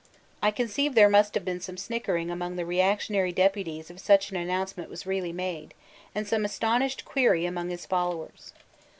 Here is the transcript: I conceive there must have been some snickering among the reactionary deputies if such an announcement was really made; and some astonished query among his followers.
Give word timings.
I 0.41 0.49
conceive 0.49 0.95
there 0.95 1.07
must 1.11 1.35
have 1.35 1.45
been 1.45 1.61
some 1.61 1.77
snickering 1.77 2.31
among 2.31 2.55
the 2.55 2.65
reactionary 2.65 3.31
deputies 3.31 3.91
if 3.91 3.99
such 3.99 4.31
an 4.31 4.35
announcement 4.35 4.89
was 4.89 5.05
really 5.05 5.31
made; 5.31 5.75
and 6.15 6.27
some 6.27 6.43
astonished 6.43 7.05
query 7.05 7.45
among 7.45 7.69
his 7.69 7.85
followers. 7.85 8.51